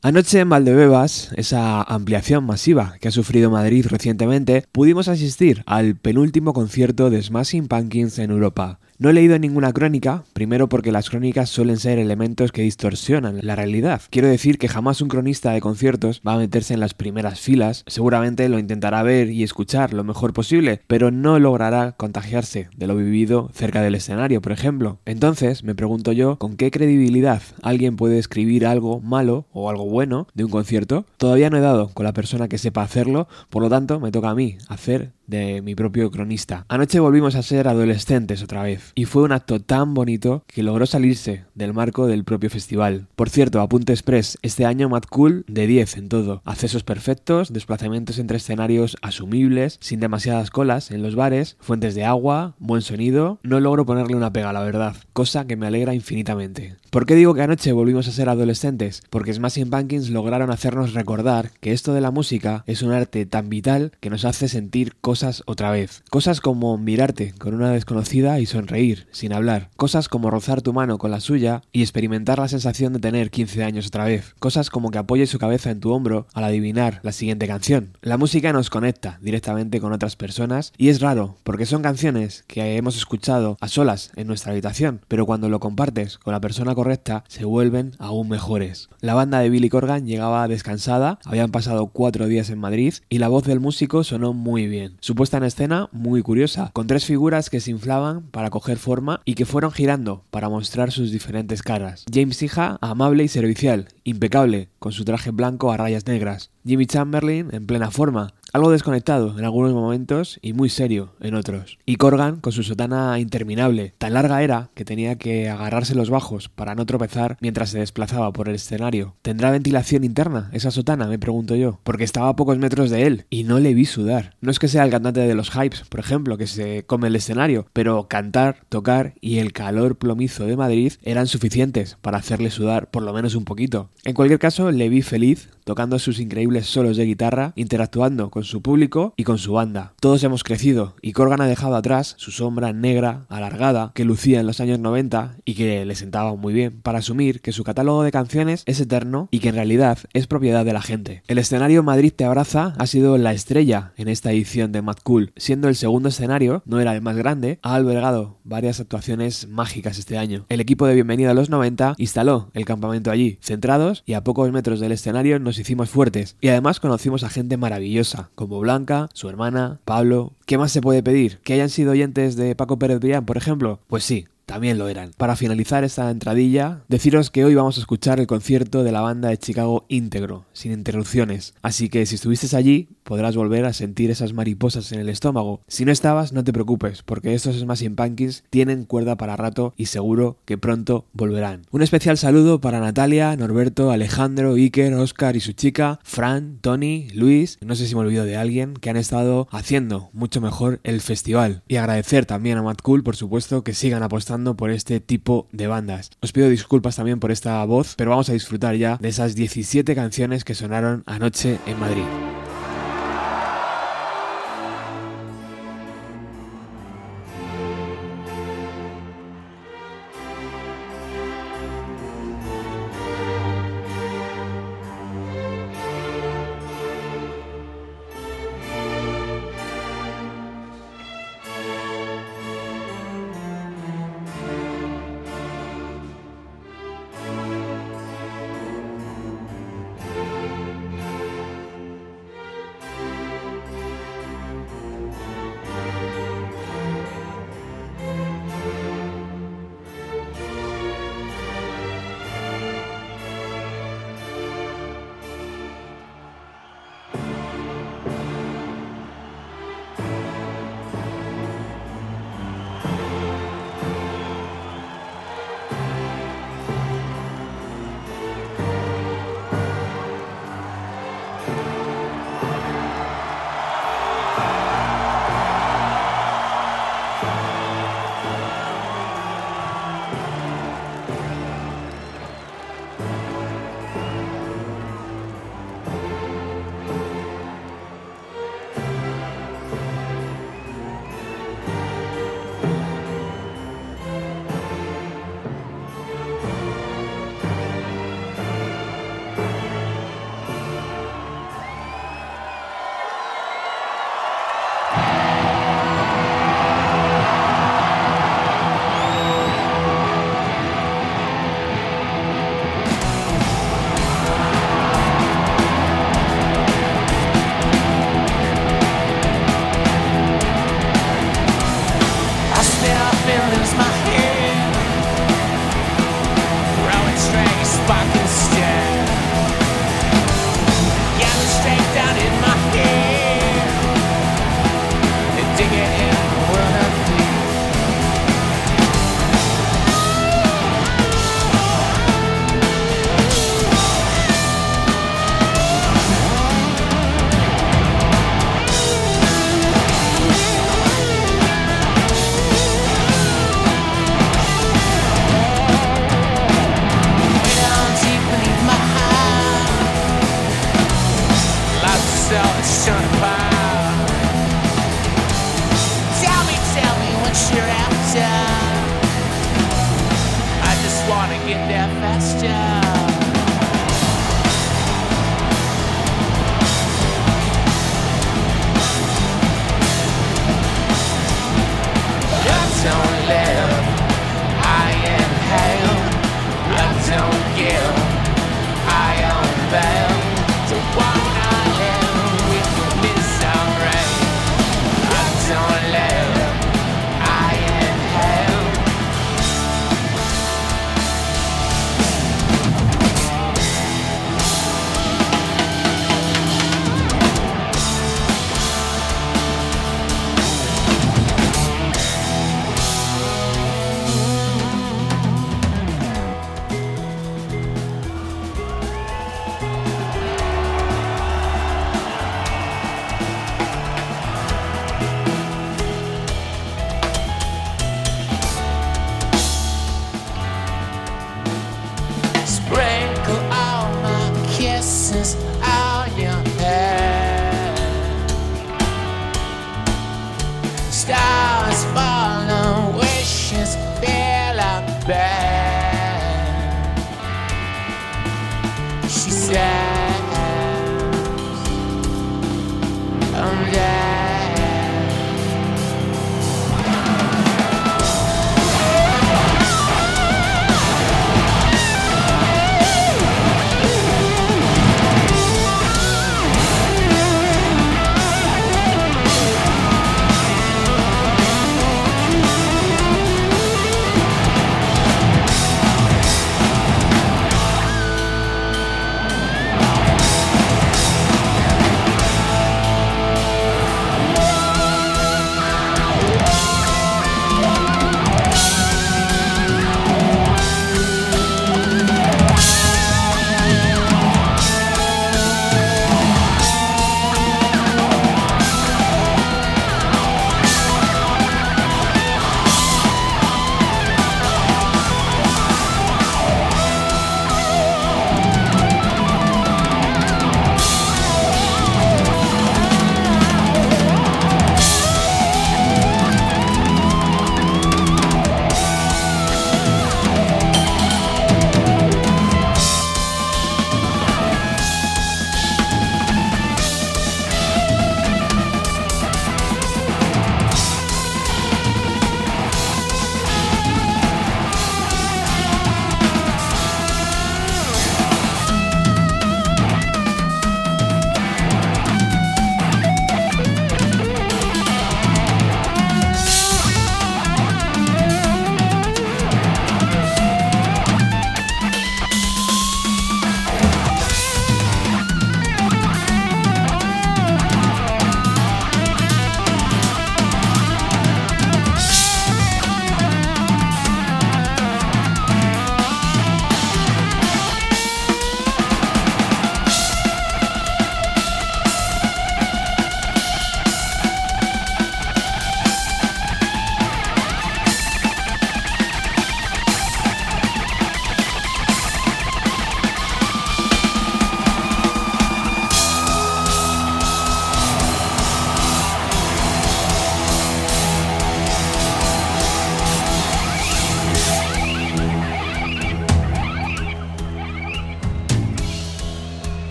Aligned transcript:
Anoche 0.00 0.38
en 0.38 0.48
Valdebebas, 0.48 1.32
esa 1.34 1.82
ampliación 1.82 2.44
masiva 2.44 2.94
que 3.00 3.08
ha 3.08 3.10
sufrido 3.10 3.50
Madrid 3.50 3.84
recientemente, 3.88 4.64
pudimos 4.70 5.08
asistir 5.08 5.64
al 5.66 5.96
penúltimo 5.96 6.52
concierto 6.52 7.10
de 7.10 7.20
Smashing 7.20 7.66
Pumpkins 7.66 8.20
en 8.20 8.30
Europa. 8.30 8.78
No 9.00 9.10
he 9.10 9.12
leído 9.12 9.38
ninguna 9.38 9.72
crónica, 9.72 10.24
primero 10.32 10.68
porque 10.68 10.90
las 10.90 11.08
crónicas 11.08 11.48
suelen 11.48 11.76
ser 11.76 12.00
elementos 12.00 12.50
que 12.50 12.62
distorsionan 12.62 13.38
la 13.42 13.54
realidad. 13.54 14.02
Quiero 14.10 14.26
decir 14.26 14.58
que 14.58 14.66
jamás 14.66 15.00
un 15.00 15.08
cronista 15.08 15.52
de 15.52 15.60
conciertos 15.60 16.20
va 16.26 16.34
a 16.34 16.38
meterse 16.38 16.74
en 16.74 16.80
las 16.80 16.94
primeras 16.94 17.38
filas, 17.38 17.84
seguramente 17.86 18.48
lo 18.48 18.58
intentará 18.58 19.04
ver 19.04 19.30
y 19.30 19.44
escuchar 19.44 19.94
lo 19.94 20.02
mejor 20.02 20.32
posible, 20.32 20.80
pero 20.88 21.12
no 21.12 21.38
logrará 21.38 21.92
contagiarse 21.92 22.70
de 22.76 22.86
lo 22.88 22.96
vivido 22.96 23.50
cerca 23.54 23.82
del 23.82 23.94
escenario, 23.94 24.42
por 24.42 24.50
ejemplo. 24.50 24.98
Entonces, 25.04 25.62
me 25.62 25.76
pregunto 25.76 26.10
yo, 26.10 26.36
¿con 26.40 26.56
qué 26.56 26.72
credibilidad 26.72 27.42
alguien 27.62 27.94
puede 27.94 28.18
escribir 28.18 28.66
algo 28.66 29.00
malo 29.00 29.46
o 29.52 29.70
algo 29.70 29.84
bueno 29.84 30.26
de 30.34 30.42
un 30.42 30.50
concierto? 30.50 31.06
Todavía 31.18 31.50
no 31.50 31.58
he 31.58 31.60
dado 31.60 31.90
con 31.94 32.02
la 32.02 32.14
persona 32.14 32.48
que 32.48 32.58
sepa 32.58 32.82
hacerlo, 32.82 33.28
por 33.48 33.62
lo 33.62 33.68
tanto 33.68 34.00
me 34.00 34.10
toca 34.10 34.30
a 34.30 34.34
mí 34.34 34.58
hacer 34.66 35.12
de 35.28 35.62
mi 35.62 35.76
propio 35.76 36.10
cronista. 36.10 36.64
Anoche 36.68 36.98
volvimos 36.98 37.36
a 37.36 37.42
ser 37.42 37.68
adolescentes 37.68 38.42
otra 38.42 38.64
vez, 38.64 38.92
y 38.96 39.04
fue 39.04 39.22
un 39.22 39.30
acto 39.30 39.60
tan 39.60 39.94
bonito 39.94 40.42
que 40.48 40.64
logró 40.64 40.86
salirse 40.86 41.44
del 41.54 41.72
marco 41.72 42.08
del 42.08 42.24
propio 42.24 42.50
festival. 42.50 43.06
Por 43.14 43.30
cierto, 43.30 43.60
apunte 43.60 43.92
express, 43.92 44.38
este 44.42 44.64
año 44.64 44.88
Mad 44.88 45.04
Cool 45.08 45.44
de 45.46 45.66
10 45.66 45.98
en 45.98 46.08
todo. 46.08 46.42
Accesos 46.44 46.82
perfectos, 46.82 47.52
desplazamientos 47.52 48.18
entre 48.18 48.38
escenarios 48.38 48.96
asumibles, 49.02 49.78
sin 49.80 50.00
demasiadas 50.00 50.50
colas 50.50 50.90
en 50.90 51.02
los 51.02 51.14
bares, 51.14 51.56
fuentes 51.60 51.94
de 51.94 52.04
agua, 52.04 52.54
buen 52.58 52.82
sonido. 52.82 53.38
No 53.42 53.60
logro 53.60 53.86
ponerle 53.86 54.16
una 54.16 54.32
pega, 54.32 54.52
la 54.52 54.62
verdad, 54.62 54.96
cosa 55.12 55.46
que 55.46 55.56
me 55.56 55.66
alegra 55.66 55.94
infinitamente. 55.94 56.76
¿Por 56.90 57.04
qué 57.04 57.14
digo 57.14 57.34
que 57.34 57.42
anoche 57.42 57.72
volvimos 57.72 58.08
a 58.08 58.12
ser 58.12 58.30
adolescentes? 58.30 59.02
Porque 59.10 59.34
Smashing 59.34 59.68
Pumpkins 59.68 60.08
lograron 60.08 60.50
hacernos 60.50 60.94
recordar 60.94 61.50
que 61.60 61.72
esto 61.72 61.92
de 61.92 62.00
la 62.00 62.10
música 62.10 62.64
es 62.66 62.80
un 62.80 62.92
arte 62.92 63.26
tan 63.26 63.50
vital 63.50 63.92
que 64.00 64.08
nos 64.08 64.24
hace 64.24 64.48
sentir 64.48 64.96
cosas 65.02 65.42
otra 65.44 65.70
vez. 65.70 66.02
Cosas 66.08 66.40
como 66.40 66.78
mirarte 66.78 67.34
con 67.38 67.52
una 67.52 67.72
desconocida 67.72 68.40
y 68.40 68.46
sonreír, 68.46 69.06
sin 69.10 69.34
hablar. 69.34 69.68
Cosas 69.76 70.08
como 70.08 70.30
rozar 70.30 70.62
tu 70.62 70.72
mano 70.72 70.96
con 70.96 71.10
la 71.10 71.20
suya 71.20 71.60
y 71.72 71.82
experimentar 71.82 72.38
la 72.38 72.48
sensación 72.48 72.94
de 72.94 73.00
tener 73.00 73.30
15 73.30 73.64
años 73.64 73.88
otra 73.88 74.06
vez. 74.06 74.34
Cosas 74.38 74.70
como 74.70 74.90
que 74.90 74.96
apoyes 74.96 75.28
su 75.28 75.38
cabeza 75.38 75.70
en 75.70 75.80
tu 75.80 75.92
hombro 75.92 76.26
al 76.32 76.44
adivinar 76.44 77.00
la 77.02 77.12
siguiente 77.12 77.46
canción. 77.46 77.98
La 78.00 78.16
música 78.16 78.54
nos 78.54 78.70
conecta 78.70 79.18
directamente 79.20 79.78
con 79.78 79.92
otras 79.92 80.16
personas 80.16 80.72
y 80.78 80.88
es 80.88 81.02
raro, 81.02 81.36
porque 81.42 81.66
son 81.66 81.82
canciones 81.82 82.44
que 82.46 82.78
hemos 82.78 82.96
escuchado 82.96 83.58
a 83.60 83.68
solas 83.68 84.10
en 84.16 84.26
nuestra 84.26 84.52
habitación, 84.52 85.02
pero 85.06 85.26
cuando 85.26 85.50
lo 85.50 85.60
compartes 85.60 86.16
con 86.16 86.32
la 86.32 86.40
persona 86.40 86.74
correcta 86.78 87.24
se 87.26 87.44
vuelven 87.44 87.96
aún 87.98 88.28
mejores. 88.28 88.88
La 89.00 89.14
banda 89.14 89.40
de 89.40 89.50
Billy 89.50 89.68
Corgan 89.68 90.06
llegaba 90.06 90.46
descansada, 90.46 91.18
habían 91.24 91.50
pasado 91.50 91.88
cuatro 91.88 92.28
días 92.28 92.50
en 92.50 92.60
Madrid 92.60 92.94
y 93.08 93.18
la 93.18 93.26
voz 93.26 93.42
del 93.42 93.58
músico 93.58 94.04
sonó 94.04 94.32
muy 94.32 94.68
bien. 94.68 94.96
Su 95.00 95.16
puesta 95.16 95.38
en 95.38 95.42
escena 95.42 95.88
muy 95.90 96.22
curiosa, 96.22 96.70
con 96.72 96.86
tres 96.86 97.04
figuras 97.04 97.50
que 97.50 97.58
se 97.58 97.72
inflaban 97.72 98.22
para 98.30 98.50
coger 98.50 98.78
forma 98.78 99.22
y 99.24 99.34
que 99.34 99.44
fueron 99.44 99.72
girando 99.72 100.22
para 100.30 100.48
mostrar 100.48 100.92
sus 100.92 101.10
diferentes 101.10 101.62
caras. 101.62 102.04
James 102.14 102.40
Hija, 102.44 102.78
amable 102.80 103.24
y 103.24 103.28
servicial, 103.28 103.88
impecable, 104.08 104.68
con 104.78 104.92
su 104.92 105.04
traje 105.04 105.30
blanco 105.30 105.72
a 105.72 105.76
rayas 105.76 106.06
negras. 106.06 106.50
Jimmy 106.64 106.86
Chamberlain 106.86 107.48
en 107.52 107.66
plena 107.66 107.90
forma, 107.90 108.34
algo 108.52 108.70
desconectado 108.70 109.38
en 109.38 109.44
algunos 109.44 109.72
momentos 109.72 110.38
y 110.42 110.52
muy 110.52 110.68
serio 110.68 111.12
en 111.20 111.34
otros. 111.34 111.78
Y 111.84 111.96
Corgan 111.96 112.40
con 112.40 112.52
su 112.52 112.62
sotana 112.62 113.18
interminable. 113.18 113.94
Tan 113.98 114.14
larga 114.14 114.42
era 114.42 114.70
que 114.74 114.84
tenía 114.84 115.16
que 115.16 115.48
agarrarse 115.48 115.94
los 115.94 116.10
bajos 116.10 116.48
para 116.48 116.74
no 116.74 116.86
tropezar 116.86 117.36
mientras 117.40 117.70
se 117.70 117.78
desplazaba 117.78 118.32
por 118.32 118.48
el 118.48 118.54
escenario. 118.54 119.16
¿Tendrá 119.22 119.50
ventilación 119.50 120.04
interna 120.04 120.50
esa 120.52 120.70
sotana? 120.70 121.06
Me 121.06 121.18
pregunto 121.18 121.56
yo. 121.56 121.80
Porque 121.84 122.04
estaba 122.04 122.30
a 122.30 122.36
pocos 122.36 122.58
metros 122.58 122.90
de 122.90 123.06
él 123.06 123.26
y 123.28 123.44
no 123.44 123.58
le 123.58 123.74
vi 123.74 123.84
sudar. 123.84 124.34
No 124.40 124.50
es 124.50 124.58
que 124.58 124.68
sea 124.68 124.84
el 124.84 124.90
cantante 124.90 125.20
de 125.20 125.34
los 125.34 125.50
hypes, 125.50 125.82
por 125.88 126.00
ejemplo, 126.00 126.38
que 126.38 126.46
se 126.46 126.84
come 126.86 127.08
el 127.08 127.16
escenario, 127.16 127.66
pero 127.72 128.08
cantar, 128.08 128.64
tocar 128.68 129.14
y 129.20 129.38
el 129.38 129.52
calor 129.52 129.96
plomizo 129.96 130.46
de 130.46 130.56
Madrid 130.56 130.94
eran 131.02 131.26
suficientes 131.26 131.98
para 132.00 132.18
hacerle 132.18 132.50
sudar 132.50 132.90
por 132.90 133.02
lo 133.02 133.12
menos 133.12 133.34
un 133.34 133.44
poquito. 133.44 133.90
En 134.04 134.14
cualquier 134.14 134.38
caso, 134.38 134.70
le 134.70 134.88
vi 134.88 135.02
feliz 135.02 135.48
tocando 135.68 135.98
sus 135.98 136.18
increíbles 136.18 136.66
solos 136.66 136.96
de 136.96 137.04
guitarra, 137.04 137.52
interactuando 137.54 138.30
con 138.30 138.42
su 138.42 138.62
público 138.62 139.12
y 139.18 139.24
con 139.24 139.36
su 139.36 139.52
banda. 139.52 139.92
Todos 140.00 140.24
hemos 140.24 140.42
crecido 140.42 140.96
y 141.02 141.12
Corgan 141.12 141.42
ha 141.42 141.46
dejado 141.46 141.76
atrás 141.76 142.14
su 142.16 142.30
sombra 142.30 142.72
negra, 142.72 143.26
alargada, 143.28 143.92
que 143.94 144.06
lucía 144.06 144.40
en 144.40 144.46
los 144.46 144.60
años 144.60 144.78
90 144.78 145.36
y 145.44 145.52
que 145.56 145.84
le 145.84 145.94
sentaba 145.94 146.34
muy 146.36 146.54
bien, 146.54 146.80
para 146.80 147.00
asumir 147.00 147.42
que 147.42 147.52
su 147.52 147.64
catálogo 147.64 148.02
de 148.02 148.12
canciones 148.12 148.62
es 148.64 148.80
eterno 148.80 149.28
y 149.30 149.40
que 149.40 149.50
en 149.50 149.56
realidad 149.56 149.98
es 150.14 150.26
propiedad 150.26 150.64
de 150.64 150.72
la 150.72 150.80
gente. 150.80 151.22
El 151.28 151.36
escenario 151.36 151.82
Madrid 151.82 152.14
te 152.16 152.24
abraza 152.24 152.72
ha 152.78 152.86
sido 152.86 153.18
la 153.18 153.34
estrella 153.34 153.92
en 153.98 154.08
esta 154.08 154.32
edición 154.32 154.72
de 154.72 154.80
Mad 154.80 154.96
Cool, 155.04 155.34
siendo 155.36 155.68
el 155.68 155.76
segundo 155.76 156.08
escenario, 156.08 156.62
no 156.64 156.80
era 156.80 156.94
el 156.94 157.02
más 157.02 157.16
grande, 157.18 157.58
ha 157.60 157.74
albergado 157.74 158.38
varias 158.42 158.80
actuaciones 158.80 159.48
mágicas 159.48 159.98
este 159.98 160.16
año. 160.16 160.46
El 160.48 160.62
equipo 160.62 160.86
de 160.86 160.94
Bienvenida 160.94 161.32
a 161.32 161.34
los 161.34 161.50
90 161.50 161.96
instaló 161.98 162.50
el 162.54 162.64
campamento 162.64 163.10
allí, 163.10 163.36
centrados 163.42 164.02
y 164.06 164.14
a 164.14 164.24
pocos 164.24 164.50
metros 164.50 164.80
del 164.80 164.92
escenario 164.92 165.38
nos 165.38 165.57
hicimos 165.58 165.90
fuertes 165.90 166.36
y 166.40 166.48
además 166.48 166.80
conocimos 166.80 167.24
a 167.24 167.30
gente 167.30 167.56
maravillosa, 167.56 168.30
como 168.34 168.60
Blanca, 168.60 169.08
su 169.12 169.28
hermana, 169.28 169.80
Pablo. 169.84 170.32
¿Qué 170.46 170.58
más 170.58 170.72
se 170.72 170.80
puede 170.80 171.02
pedir? 171.02 171.38
¿Que 171.38 171.54
hayan 171.54 171.68
sido 171.68 171.92
oyentes 171.92 172.36
de 172.36 172.54
Paco 172.54 172.78
Pérez 172.78 173.00
Brián, 173.00 173.24
por 173.24 173.36
ejemplo? 173.36 173.80
Pues 173.86 174.04
sí, 174.04 174.26
también 174.48 174.78
lo 174.78 174.88
eran. 174.88 175.10
Para 175.18 175.36
finalizar 175.36 175.84
esta 175.84 176.10
entradilla, 176.10 176.80
deciros 176.88 177.30
que 177.30 177.44
hoy 177.44 177.54
vamos 177.54 177.76
a 177.76 177.80
escuchar 177.80 178.18
el 178.18 178.26
concierto 178.26 178.82
de 178.82 178.92
la 178.92 179.02
banda 179.02 179.28
de 179.28 179.36
Chicago 179.36 179.84
íntegro, 179.88 180.46
sin 180.54 180.72
interrupciones. 180.72 181.52
Así 181.60 181.90
que 181.90 182.06
si 182.06 182.14
estuviste 182.14 182.56
allí, 182.56 182.88
podrás 183.04 183.36
volver 183.36 183.66
a 183.66 183.74
sentir 183.74 184.10
esas 184.10 184.32
mariposas 184.32 184.90
en 184.92 185.00
el 185.00 185.10
estómago. 185.10 185.60
Si 185.68 185.84
no 185.84 185.92
estabas, 185.92 186.32
no 186.32 186.44
te 186.44 186.54
preocupes, 186.54 187.02
porque 187.02 187.34
estos 187.34 187.58
Smashing 187.58 187.94
Pumpkins 187.94 188.42
tienen 188.48 188.84
cuerda 188.84 189.16
para 189.18 189.36
rato 189.36 189.74
y 189.76 189.86
seguro 189.86 190.38
que 190.46 190.56
pronto 190.56 191.04
volverán. 191.12 191.66
Un 191.70 191.82
especial 191.82 192.16
saludo 192.16 192.58
para 192.58 192.80
Natalia, 192.80 193.36
Norberto, 193.36 193.90
Alejandro, 193.90 194.54
Iker, 194.54 194.94
Oscar 194.94 195.36
y 195.36 195.40
su 195.40 195.52
chica, 195.52 196.00
Fran, 196.04 196.56
Tony, 196.62 197.08
Luis, 197.12 197.58
no 197.60 197.74
sé 197.74 197.86
si 197.86 197.94
me 197.94 198.00
olvido 198.00 198.24
de 198.24 198.38
alguien, 198.38 198.72
que 198.72 198.88
han 198.88 198.96
estado 198.96 199.46
haciendo 199.50 200.08
mucho 200.14 200.40
mejor 200.40 200.80
el 200.84 201.02
festival. 201.02 201.62
Y 201.68 201.76
agradecer 201.76 202.24
también 202.24 202.56
a 202.56 202.62
Matt 202.62 202.80
Cool, 202.80 203.02
por 203.02 203.14
supuesto, 203.14 203.62
que 203.62 203.74
sigan 203.74 204.02
apostando 204.02 204.37
por 204.56 204.70
este 204.70 205.00
tipo 205.00 205.46
de 205.52 205.66
bandas. 205.66 206.10
Os 206.20 206.32
pido 206.32 206.48
disculpas 206.48 206.96
también 206.96 207.20
por 207.20 207.30
esta 207.30 207.64
voz, 207.64 207.94
pero 207.96 208.10
vamos 208.10 208.28
a 208.28 208.32
disfrutar 208.32 208.76
ya 208.76 208.96
de 208.96 209.08
esas 209.08 209.34
17 209.34 209.94
canciones 209.94 210.44
que 210.44 210.54
sonaron 210.54 211.02
anoche 211.06 211.58
en 211.66 211.78
Madrid. 211.80 212.37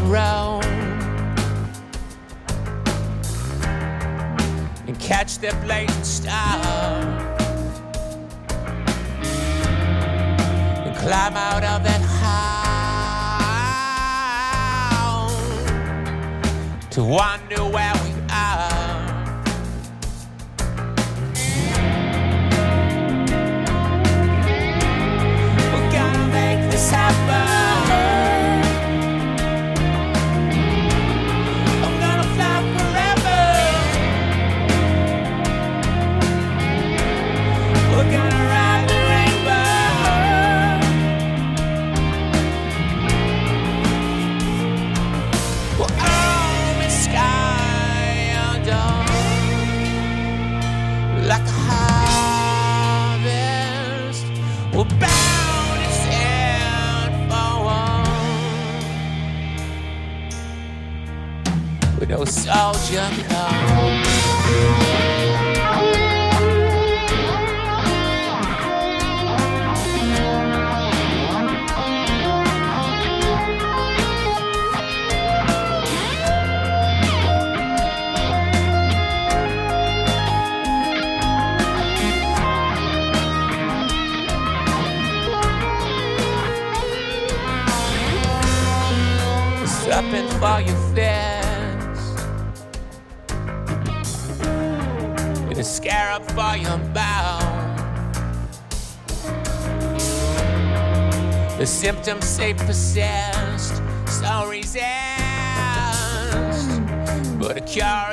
The 0.00 0.60
and 4.86 4.98
catch 4.98 5.38
their 5.38 5.54
blazing 5.62 6.04
star 6.04 7.02
and 10.84 10.96
climb 10.96 11.36
out 11.36 11.64
of 11.64 11.82
that 11.84 12.02
hole 12.02 12.40
to 16.90 17.04
wonder 17.04 17.64
where 17.64 17.99
soldier. 62.30 63.10
Stepping 89.66 90.28
for 90.38 90.60
your 90.60 90.69
for 96.50 96.56
your 96.56 96.78
bow. 96.92 97.38
The 101.58 101.66
symptoms 101.66 102.24
say 102.24 102.54
persist, 102.54 103.82
so 104.08 104.48
resist. 104.48 104.80
But 107.38 107.56
a 107.56 107.60
cure 107.60 108.09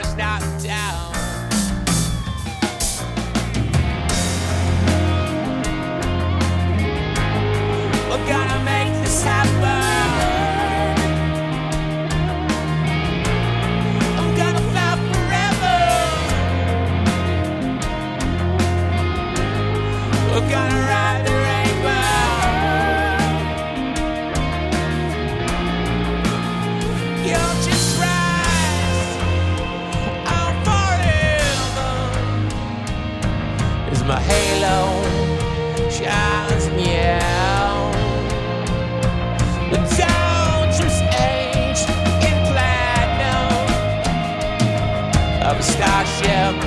my 34.07 34.21
halo. 34.21 35.03
Shines 35.89 36.69
me 36.69 36.95
out. 37.10 37.91
But 39.69 39.83
don't 39.99 40.71
just 40.71 41.03
age 41.19 41.81
in 42.23 42.38
platinum. 42.51 43.51
Of 45.43 45.60
a 45.60 45.63
starship 45.63 46.66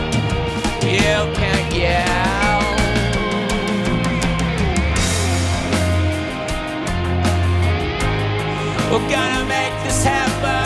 make 9.60 9.84
this 9.84 10.04
happen. 10.04 10.59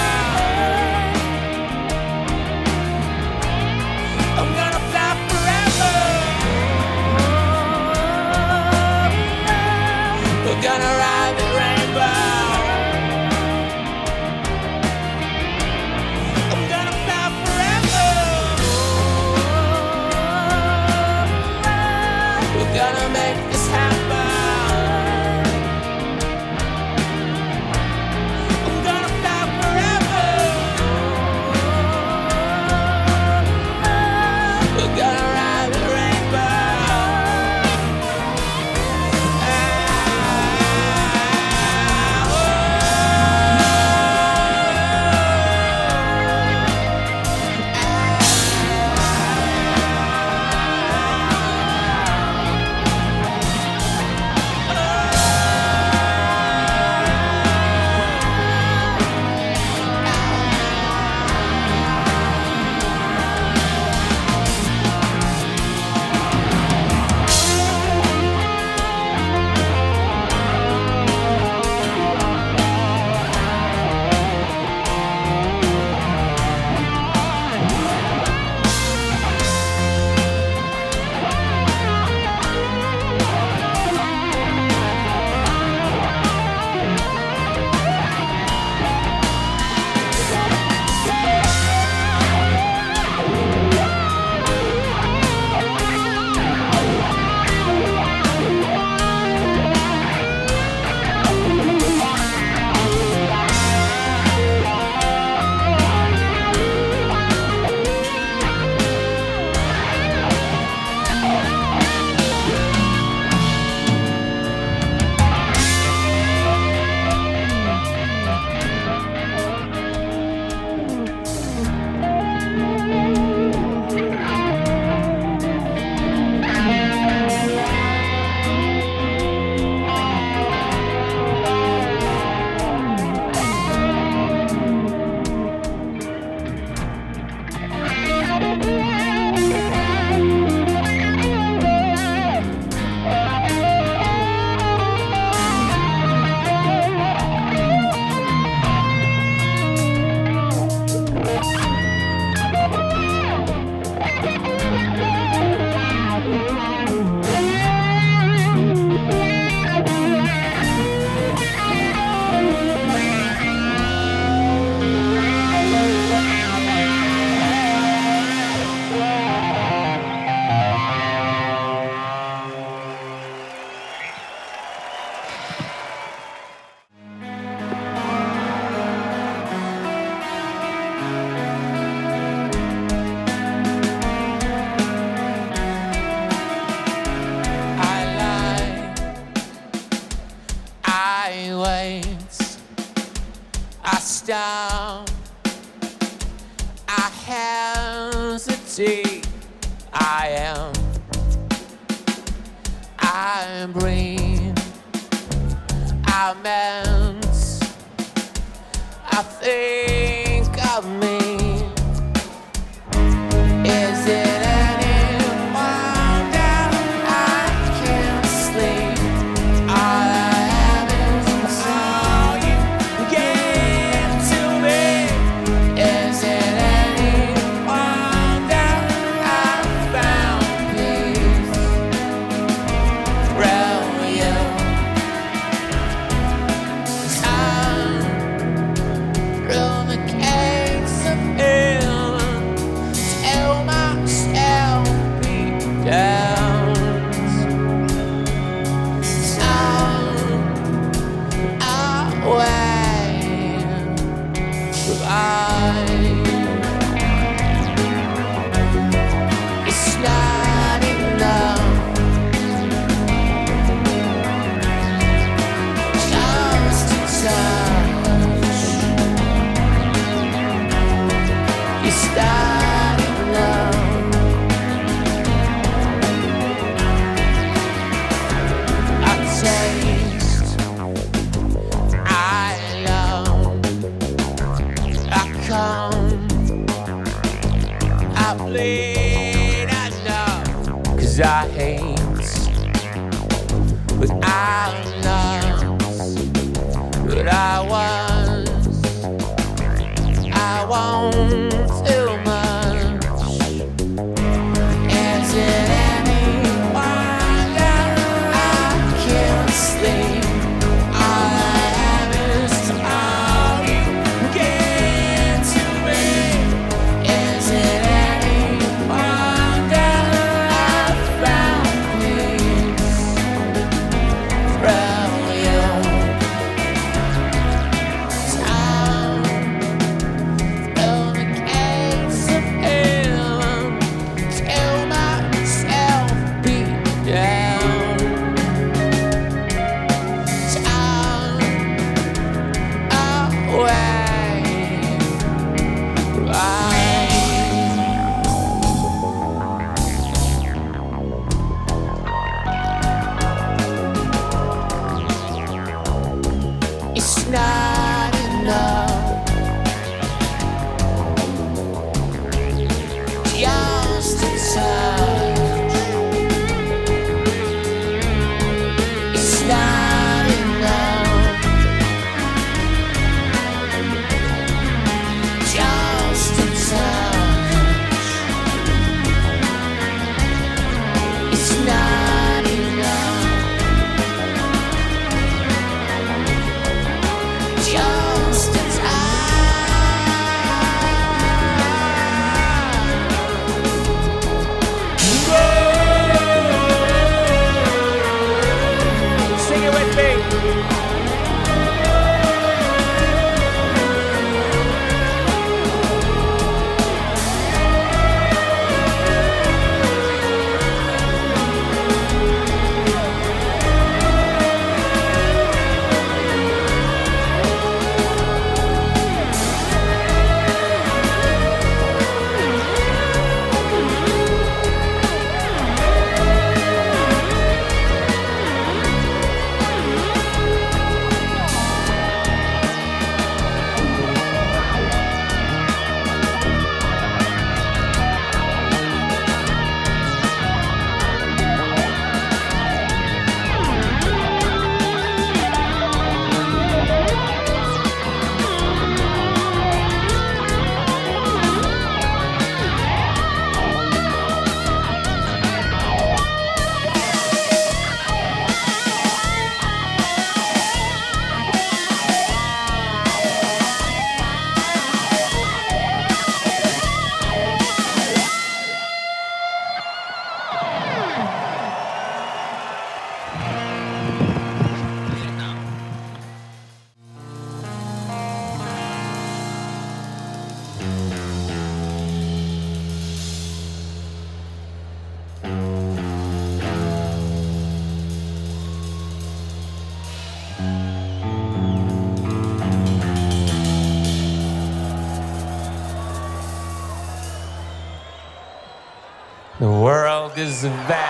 The 500.65 501.04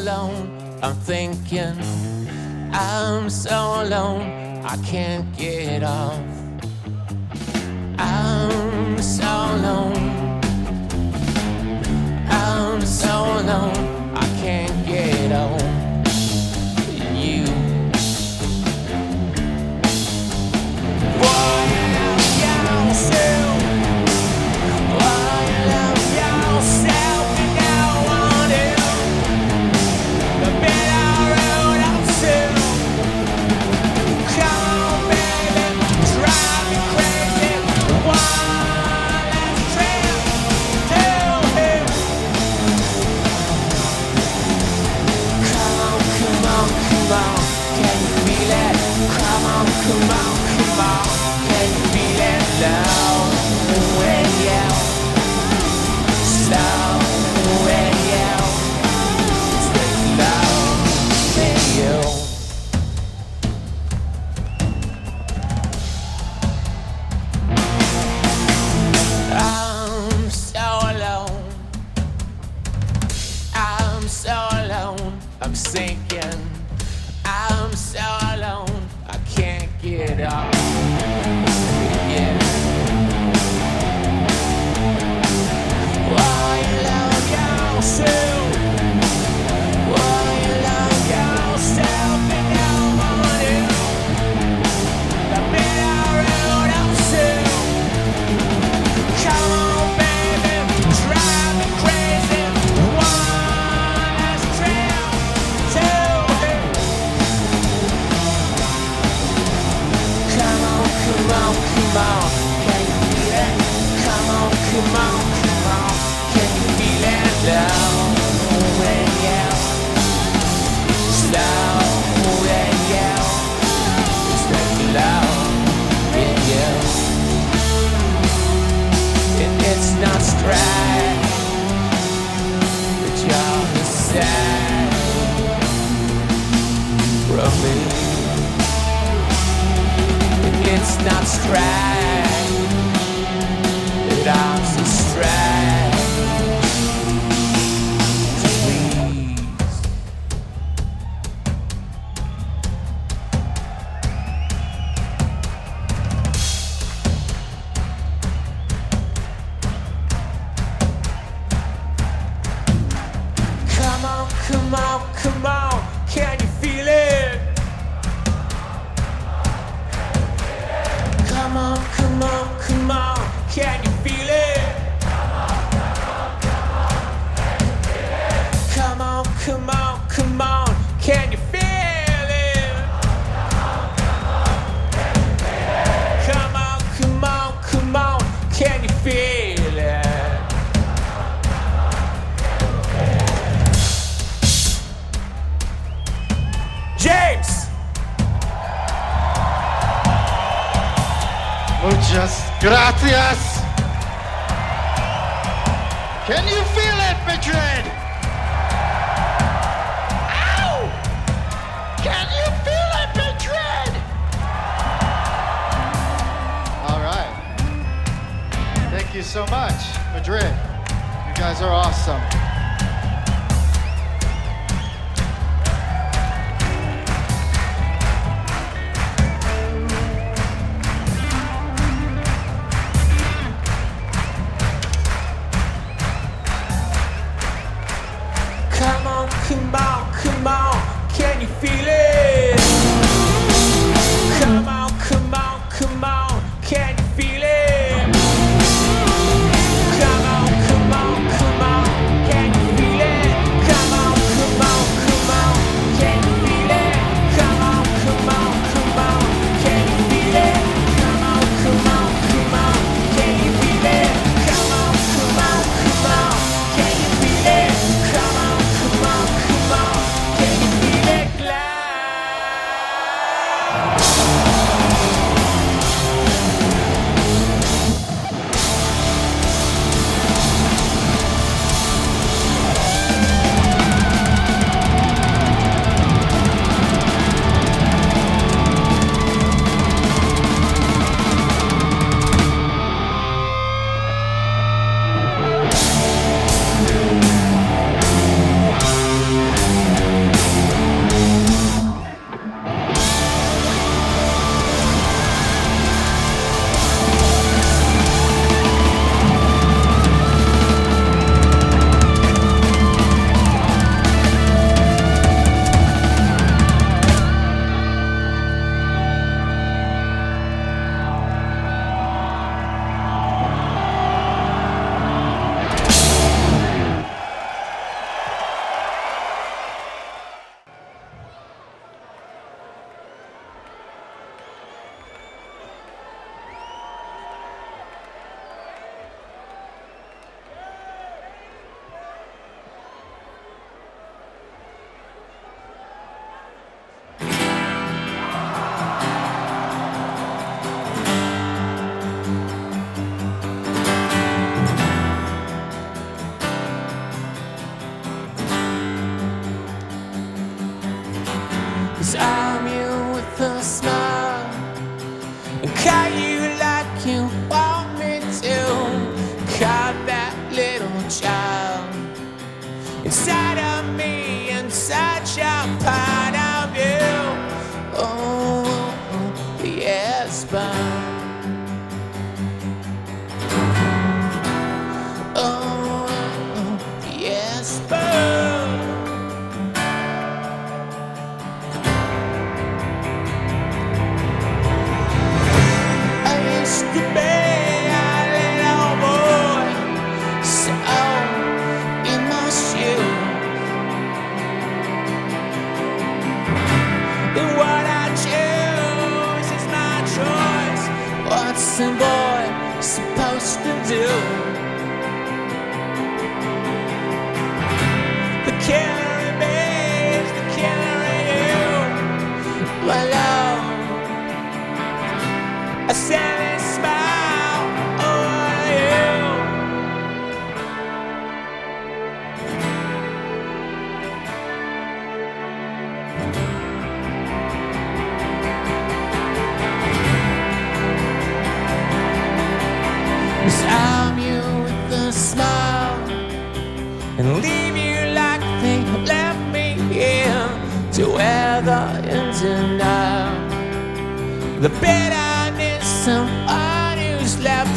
alone. 0.00 0.78
I'm 0.82 0.94
thinking, 0.94 1.76
I'm 2.72 3.28
so 3.28 3.82
alone. 3.82 4.22
I 4.64 4.76
can't 4.78 5.26
get 5.36 5.82
off. 5.82 6.18
I'm 7.98 9.02
so 9.02 9.30
alone. 9.56 10.40
I'm 12.30 12.80
so 12.80 13.14
alone. 13.40 13.79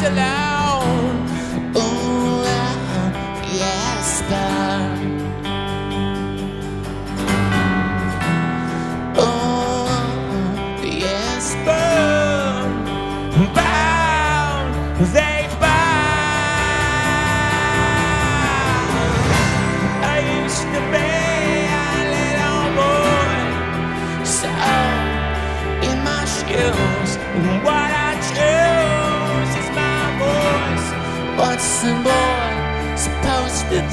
alone. 0.04 1.13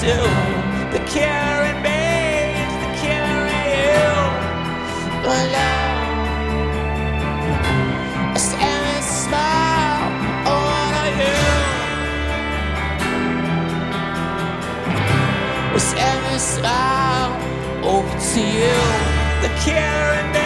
do. 0.02 0.18
The 0.94 1.00
cure 1.06 1.62
in 1.70 1.78
me 1.86 2.02
is 2.64 2.74
the 2.82 2.90
cure 3.02 3.46
in 3.60 3.66
you. 3.78 4.02
But 5.22 5.54
uh, 5.54 6.02
smile, 9.02 10.10
you? 11.22 11.38
Smile, 16.40 17.32
over 17.86 18.18
to 18.34 18.42
you. 18.42 18.78
The 19.44 19.50
cure 19.64 20.14
in. 20.36 20.41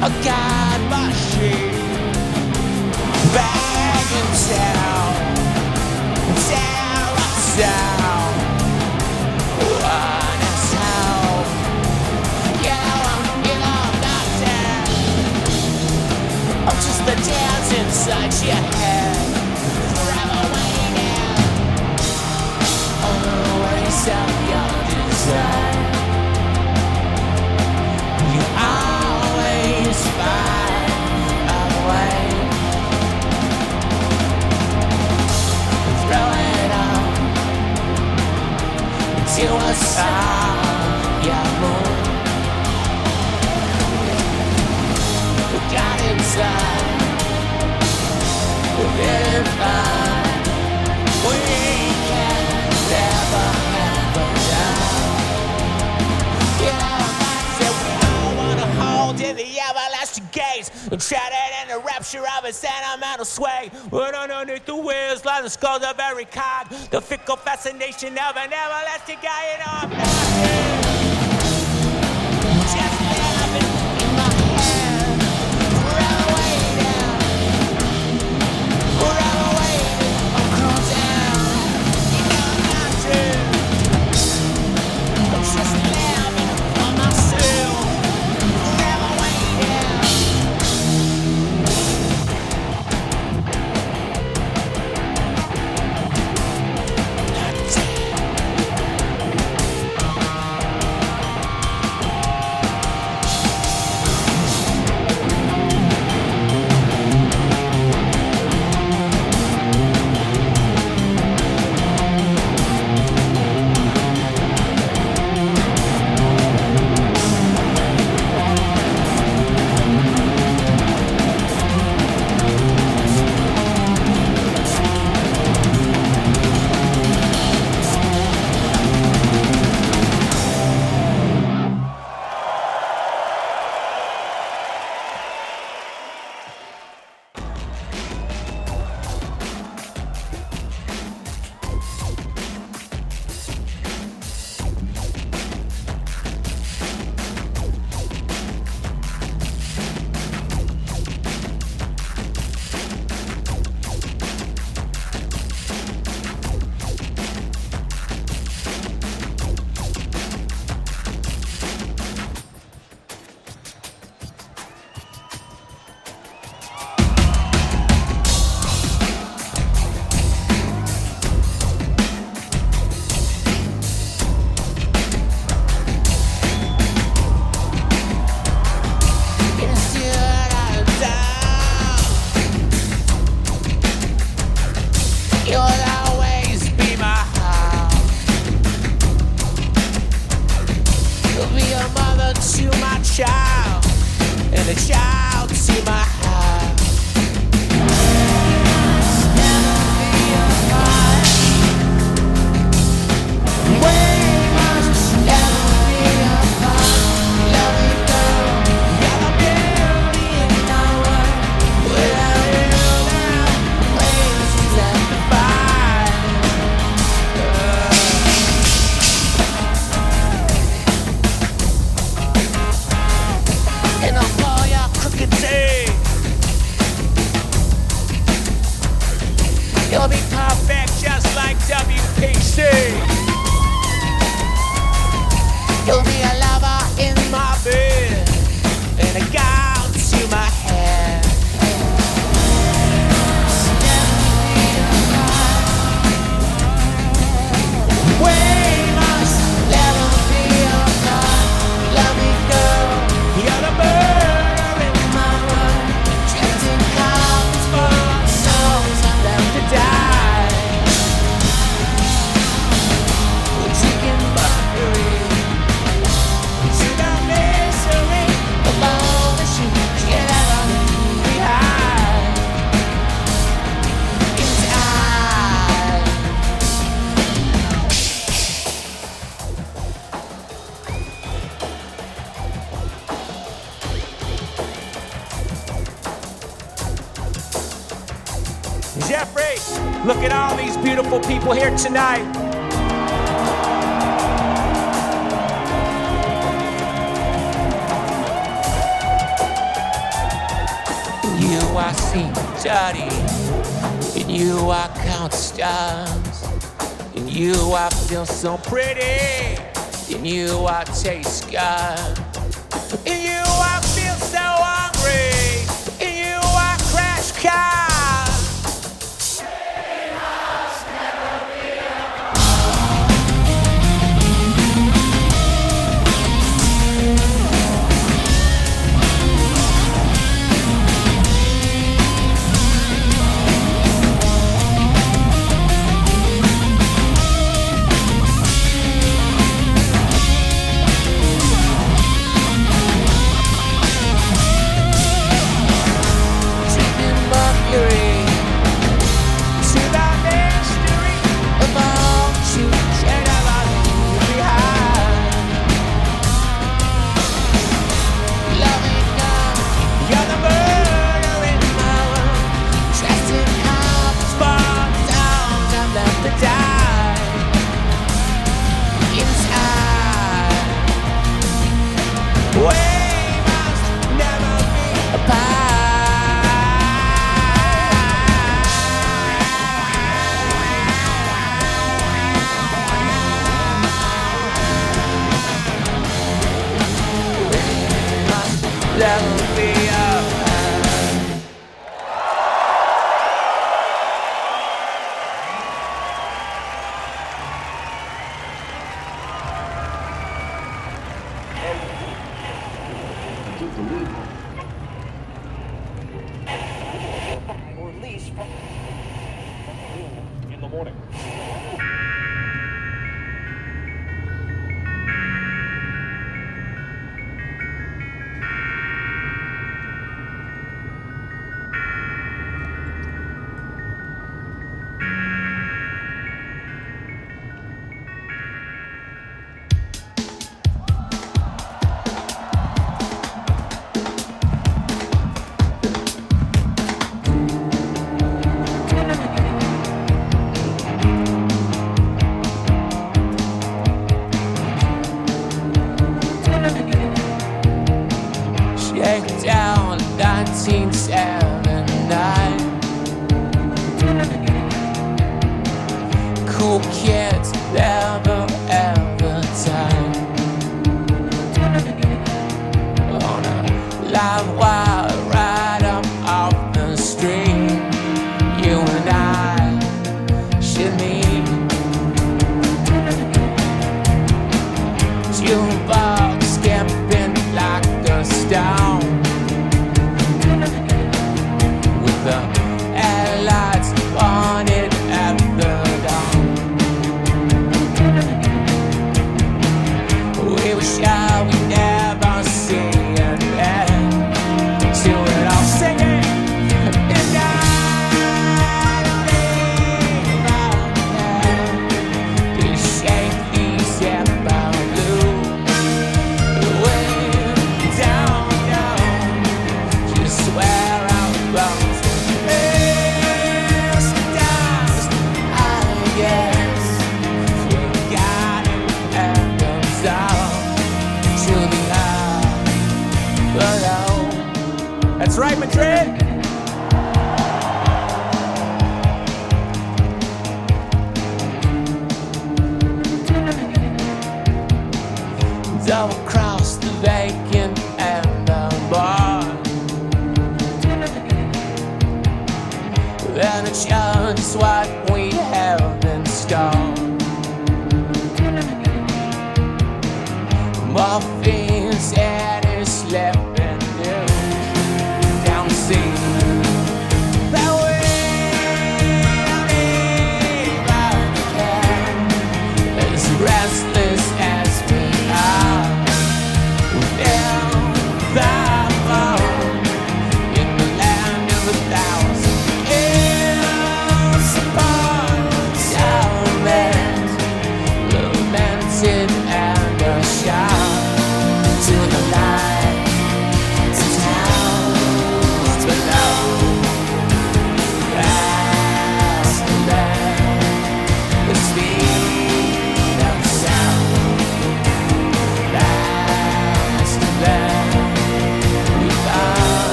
a 0.00 0.10
god 0.24 0.80
machine, 0.88 1.76
bag 3.36 4.06
and 4.20 4.32
town, 4.48 5.12
tear 6.48 7.04
down, 7.60 8.32
run 9.84 10.40
us 10.52 10.68
out. 10.96 11.46
You 12.64 12.76
know 12.86 13.00
I'm, 13.12 13.22
you 13.44 13.56
know 13.60 13.76
I'm 13.84 13.96
not 14.08 14.26
dead. 14.40 14.88
I'm 16.66 16.78
just 16.86 17.00
the 17.04 17.16
dance 17.28 17.70
inside 17.80 18.32
your 18.46 18.62
head, 18.78 19.27
waste 23.88 24.08
of 24.08 24.30
your 24.50 24.70
desire. 24.92 25.82
You 28.34 28.42
always 28.70 29.98
find 30.18 30.92
a 31.48 31.62
way 31.88 32.22
throw 36.04 36.28
it 36.52 36.70
all 36.84 37.08
into 39.16 39.44
a 39.46 39.74
song, 39.74 40.58
yeah, 41.26 41.48
moon. 41.60 41.96
We 45.52 45.58
got 45.74 45.98
inside, 46.10 46.88
and 60.90 61.02
shattered 61.02 61.54
in 61.62 61.68
the 61.68 61.84
rapture 61.84 62.24
of 62.38 62.44
a 62.44 62.52
sentimental 62.52 63.24
sway. 63.24 63.70
But 63.90 64.14
underneath 64.14 64.66
the 64.66 64.76
wheels 64.76 65.24
lie 65.24 65.42
the 65.42 65.50
skulls 65.50 65.82
of 65.82 65.98
every 66.00 66.24
cog, 66.24 66.70
the 66.90 67.00
fickle 67.00 67.36
fascination 67.36 68.18
of 68.18 68.36
an 68.36 68.52
everlasting 68.52 69.18
guy. 69.22 69.52
You 69.52 70.72
know, 70.72 70.77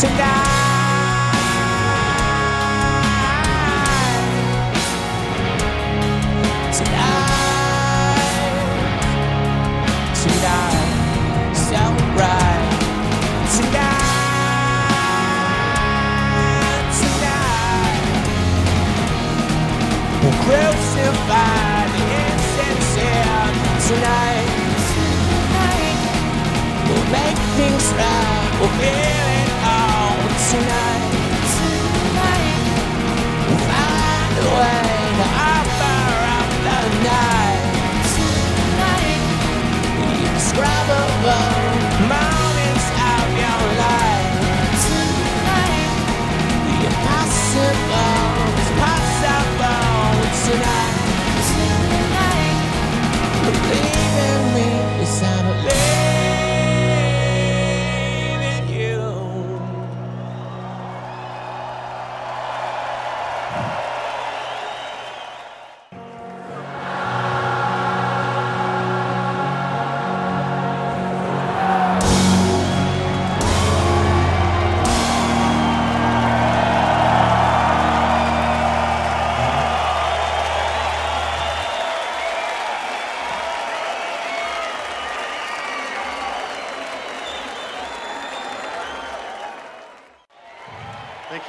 Tonight, 0.00 0.57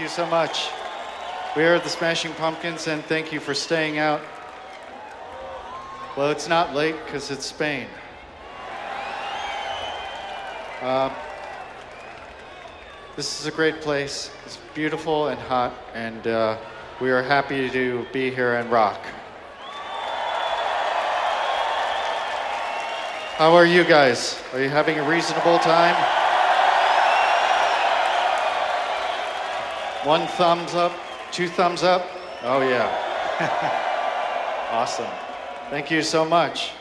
you 0.09 0.15
so 0.15 0.25
much. 0.25 0.69
We 1.55 1.63
are 1.63 1.77
the 1.77 1.89
Smashing 1.89 2.33
Pumpkins, 2.33 2.87
and 2.87 3.03
thank 3.05 3.31
you 3.31 3.39
for 3.39 3.53
staying 3.53 3.99
out. 3.99 4.21
Well, 6.17 6.31
it's 6.31 6.47
not 6.47 6.73
late 6.73 6.95
because 7.05 7.29
it's 7.29 7.45
Spain. 7.45 7.87
Uh, 10.81 11.13
This 13.15 13.41
is 13.41 13.47
a 13.47 13.51
great 13.51 13.81
place. 13.81 14.31
It's 14.45 14.57
beautiful 14.73 15.27
and 15.27 15.39
hot, 15.41 15.73
and 15.93 16.25
uh, 16.25 16.57
we 17.01 17.11
are 17.11 17.21
happy 17.21 17.69
to 17.69 18.05
be 18.13 18.31
here 18.31 18.55
and 18.55 18.71
rock. 18.71 19.01
How 23.37 23.53
are 23.53 23.65
you 23.65 23.83
guys? 23.83 24.41
Are 24.53 24.61
you 24.61 24.69
having 24.69 24.97
a 24.99 25.07
reasonable 25.07 25.59
time? 25.59 26.18
One 30.09 30.25
thumbs 30.25 30.73
up, 30.73 30.91
two 31.31 31.47
thumbs 31.47 31.83
up. 31.83 32.03
Oh, 32.41 32.61
yeah. 32.61 32.89
awesome. 34.71 35.05
Thank 35.69 35.91
you 35.91 36.01
so 36.01 36.25
much. 36.25 36.71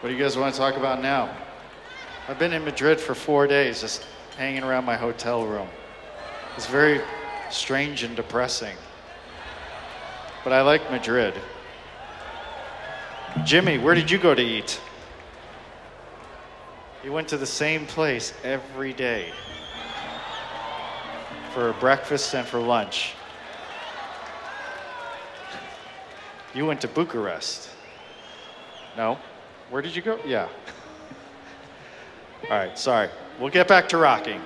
What 0.00 0.08
do 0.08 0.14
you 0.14 0.18
guys 0.18 0.38
want 0.38 0.54
to 0.54 0.58
talk 0.58 0.78
about 0.78 1.02
now? 1.02 1.28
I've 2.26 2.38
been 2.38 2.54
in 2.54 2.64
Madrid 2.64 2.98
for 2.98 3.14
four 3.14 3.46
days, 3.46 3.82
just 3.82 4.06
hanging 4.38 4.62
around 4.62 4.86
my 4.86 4.96
hotel 4.96 5.46
room. 5.46 5.68
It's 6.56 6.64
very 6.66 7.02
strange 7.50 8.02
and 8.02 8.16
depressing. 8.16 8.78
But 10.42 10.54
I 10.54 10.62
like 10.62 10.90
Madrid. 10.90 11.34
Jimmy, 13.44 13.76
where 13.76 13.94
did 13.94 14.10
you 14.10 14.16
go 14.16 14.34
to 14.34 14.42
eat? 14.42 14.80
You 17.06 17.12
went 17.12 17.28
to 17.28 17.36
the 17.36 17.46
same 17.46 17.86
place 17.86 18.34
every 18.42 18.92
day 18.92 19.30
for 21.54 21.72
breakfast 21.74 22.34
and 22.34 22.44
for 22.44 22.58
lunch. 22.58 23.14
You 26.52 26.66
went 26.66 26.80
to 26.80 26.88
Bucharest. 26.88 27.70
No? 28.96 29.18
Where 29.70 29.82
did 29.82 29.94
you 29.94 30.02
go? 30.02 30.18
Yeah. 30.26 30.48
All 32.50 32.50
right, 32.50 32.76
sorry. 32.76 33.08
We'll 33.38 33.50
get 33.50 33.68
back 33.68 33.88
to 33.90 33.98
rocking. 33.98 34.40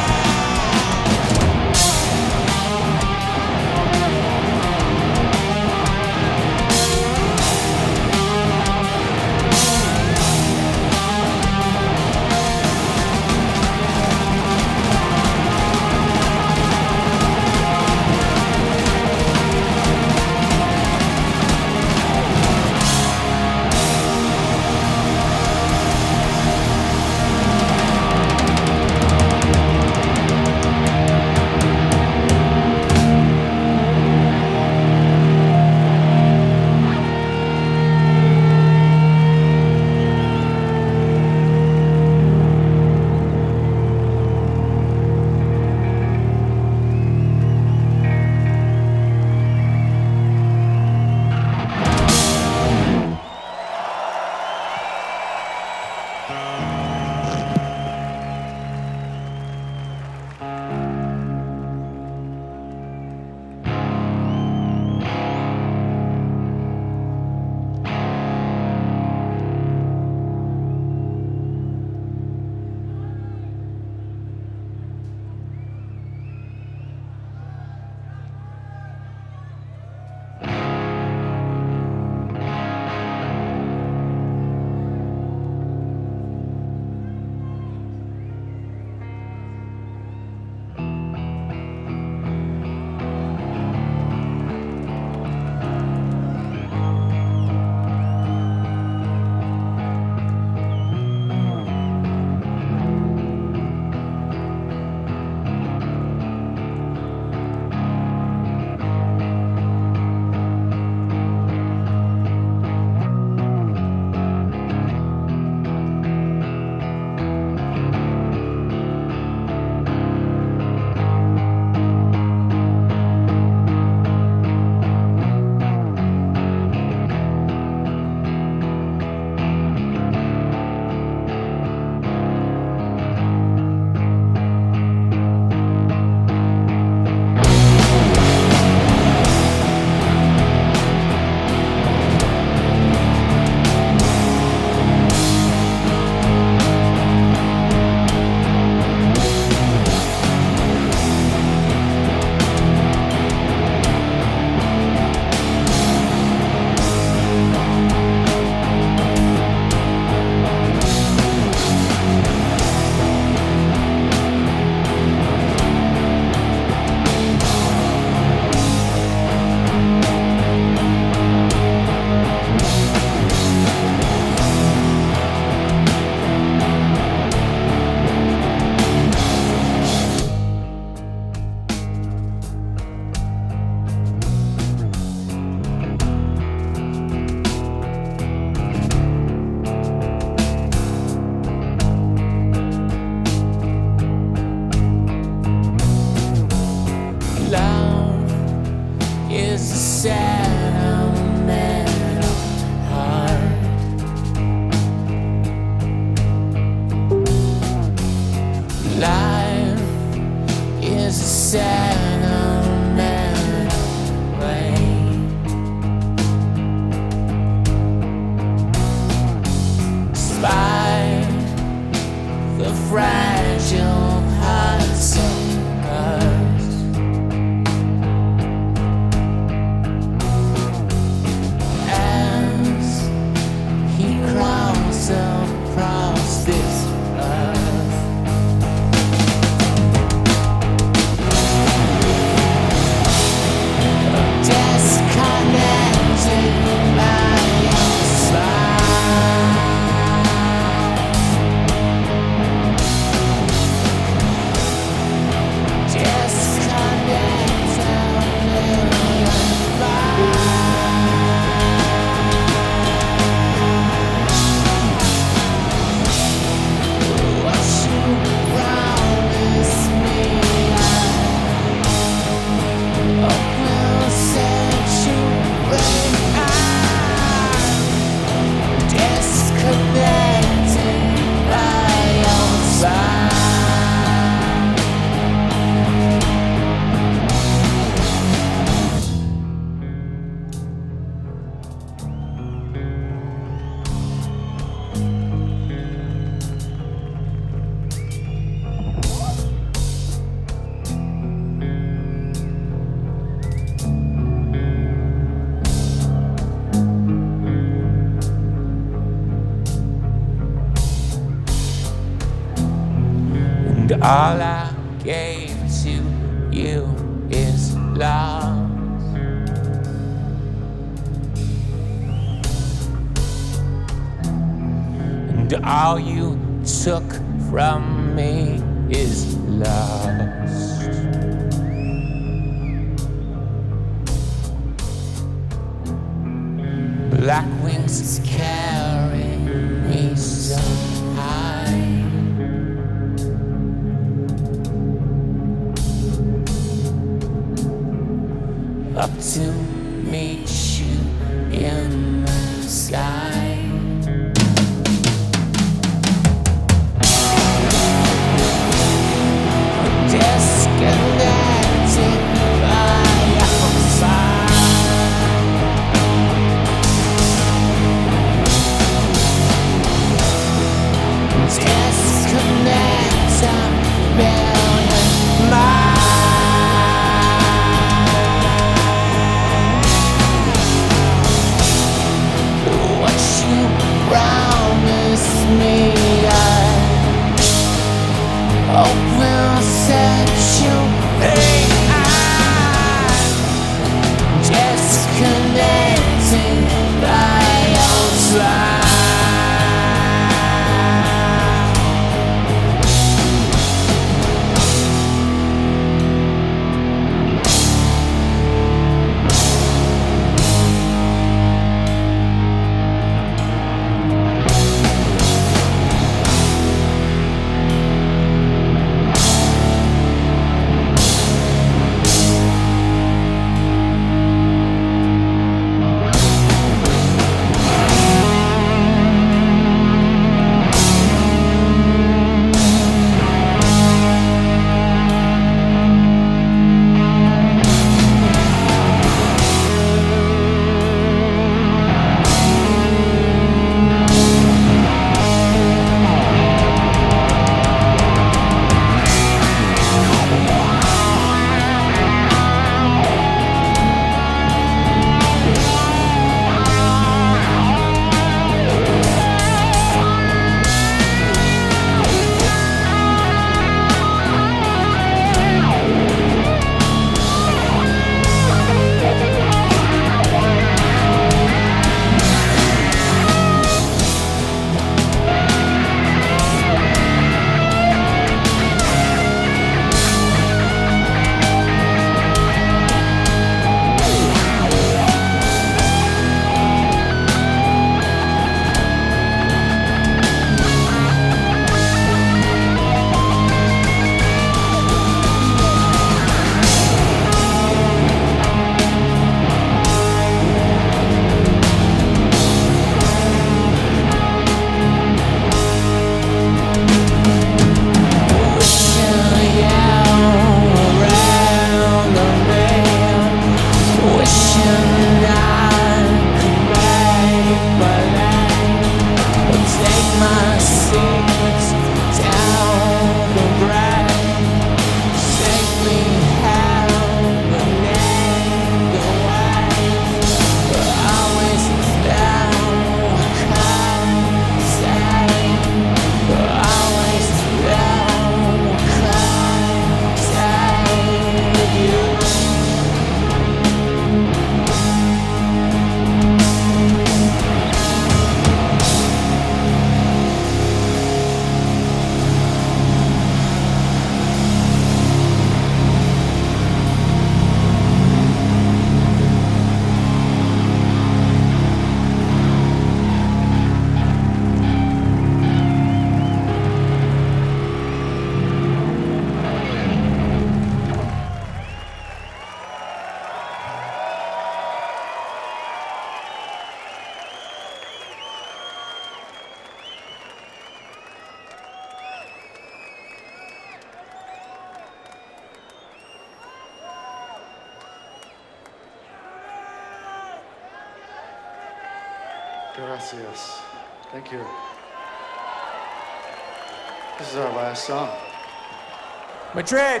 Madrid, 599.68 600.00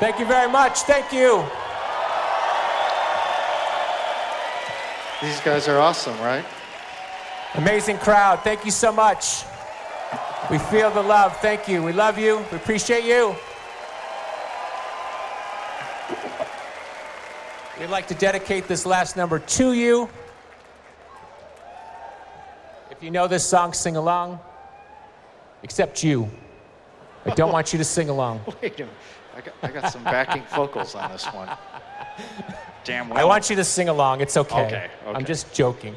thank 0.00 0.18
you 0.18 0.24
very 0.24 0.50
much. 0.50 0.78
Thank 0.84 1.12
you. 1.12 1.44
These 5.20 5.38
guys 5.40 5.68
are 5.68 5.78
awesome, 5.78 6.18
right? 6.20 6.46
Amazing 7.56 7.98
crowd. 7.98 8.40
Thank 8.42 8.64
you 8.64 8.70
so 8.70 8.90
much. 8.90 9.44
We 10.50 10.56
feel 10.56 10.90
the 10.90 11.02
love. 11.02 11.36
Thank 11.42 11.68
you. 11.68 11.82
We 11.82 11.92
love 11.92 12.16
you. 12.18 12.38
We 12.50 12.56
appreciate 12.56 13.04
you. 13.04 13.36
We'd 17.78 17.90
like 17.90 18.08
to 18.08 18.14
dedicate 18.14 18.66
this 18.66 18.86
last 18.86 19.14
number 19.14 19.40
to 19.40 19.74
you. 19.74 20.08
If 22.90 23.02
you 23.02 23.10
know 23.10 23.28
this 23.28 23.44
song, 23.44 23.74
sing 23.74 23.96
along. 23.96 24.40
Except 25.62 26.02
you. 26.02 26.30
I 27.30 27.34
don't 27.34 27.52
want 27.52 27.72
you 27.72 27.78
to 27.78 27.84
sing 27.84 28.08
along. 28.08 28.40
Wait 28.62 28.80
a 28.80 28.84
minute. 28.84 28.94
I 29.36 29.40
got, 29.40 29.54
I 29.62 29.68
got 29.68 29.92
some 29.92 30.04
backing 30.04 30.42
vocals 30.54 30.94
on 30.94 31.12
this 31.12 31.26
one. 31.26 31.48
Damn 32.84 33.08
well. 33.08 33.18
I 33.18 33.24
want 33.24 33.50
you 33.50 33.56
to 33.56 33.64
sing 33.64 33.88
along. 33.88 34.20
It's 34.20 34.36
okay. 34.36 34.66
Okay, 34.66 34.90
I'm 35.06 35.24
just 35.24 35.52
joking. 35.52 35.96